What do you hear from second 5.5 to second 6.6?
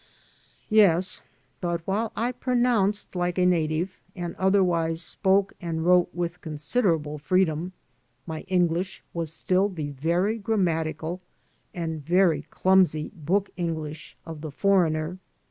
and wrote with